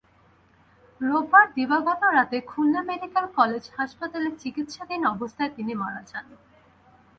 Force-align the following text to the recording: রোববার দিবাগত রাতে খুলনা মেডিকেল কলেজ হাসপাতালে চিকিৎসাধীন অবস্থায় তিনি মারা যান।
রোববার 1.01 1.47
দিবাগত 1.55 2.01
রাতে 2.13 2.37
খুলনা 2.41 2.81
মেডিকেল 2.89 3.25
কলেজ 3.37 3.63
হাসপাতালে 3.77 4.29
চিকিৎসাধীন 4.41 5.01
অবস্থায় 5.05 5.51
তিনি 5.55 5.73
মারা 5.73 6.01
যান। 6.11 6.25